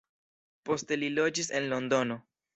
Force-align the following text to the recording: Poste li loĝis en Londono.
Poste 0.69 0.97
li 1.03 1.11
loĝis 1.19 1.53
en 1.61 1.69
Londono. 1.77 2.21